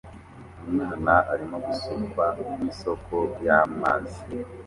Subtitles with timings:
[0.61, 2.25] Umwana arimo gusukwa
[2.61, 3.15] nisoko
[3.45, 4.19] y'amazi